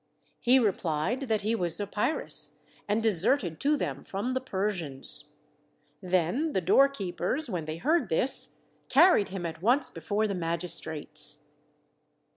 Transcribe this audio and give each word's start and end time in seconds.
He 0.39 0.57
replied 0.57 1.19
that 1.29 1.41
he 1.41 1.53
was 1.53 1.77
Zopyrus, 1.79 2.53
and 2.87 3.03
deserted 3.03 3.59
to 3.59 3.77
them 3.77 4.03
from 4.03 4.33
the 4.33 4.41
Persians. 4.41 5.35
Then 6.01 6.53
the 6.53 6.59
doorkeepers, 6.59 7.51
when 7.51 7.65
they 7.65 7.77
heard 7.77 8.09
this, 8.09 8.55
carried 8.89 9.29
him 9.29 9.45
at 9.45 9.61
once 9.61 9.91
before 9.91 10.27
the 10.27 10.33
Magistrates. 10.33 11.43